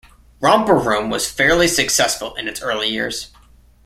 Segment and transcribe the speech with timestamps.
[0.39, 3.29] "Romper Room" was fairly successful in its early years.